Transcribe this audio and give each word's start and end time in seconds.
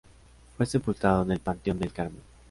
Fue 0.57 0.65
sepultado 0.65 1.21
en 1.21 1.31
el 1.33 1.39
Panteón 1.39 1.77
del 1.77 1.93
Carmen. 1.93 2.23